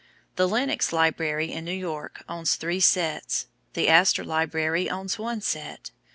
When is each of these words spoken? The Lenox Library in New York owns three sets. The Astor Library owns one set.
The 0.35 0.47
Lenox 0.49 0.91
Library 0.93 1.51
in 1.51 1.63
New 1.63 1.71
York 1.75 2.23
owns 2.27 2.55
three 2.55 2.79
sets. 2.79 3.45
The 3.73 3.87
Astor 3.87 4.23
Library 4.23 4.89
owns 4.89 5.19
one 5.19 5.41
set. 5.41 5.91